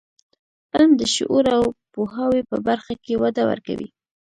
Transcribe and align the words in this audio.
علم 0.73 0.91
د 0.97 1.01
شعور 1.15 1.45
او 1.57 1.63
پوهاوي 1.93 2.41
په 2.49 2.57
برخه 2.67 2.93
کې 3.03 3.19
وده 3.23 3.43
ورکوي. 3.51 3.89